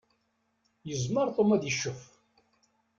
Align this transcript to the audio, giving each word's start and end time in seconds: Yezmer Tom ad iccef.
Yezmer 0.89 1.27
Tom 1.35 1.49
ad 1.55 1.63
iccef. 1.71 2.01